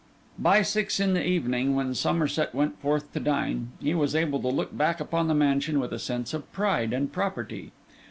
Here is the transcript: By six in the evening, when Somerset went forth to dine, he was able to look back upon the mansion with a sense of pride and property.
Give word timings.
By 0.39 0.63
six 0.63 0.99
in 0.99 1.13
the 1.13 1.23
evening, 1.23 1.75
when 1.75 1.93
Somerset 1.93 2.55
went 2.55 2.79
forth 2.79 3.13
to 3.13 3.19
dine, 3.19 3.73
he 3.79 3.93
was 3.93 4.15
able 4.15 4.41
to 4.41 4.47
look 4.47 4.75
back 4.75 4.99
upon 4.99 5.27
the 5.27 5.35
mansion 5.35 5.79
with 5.79 5.93
a 5.93 5.99
sense 5.99 6.33
of 6.33 6.51
pride 6.51 6.91
and 6.91 7.13
property. 7.13 7.71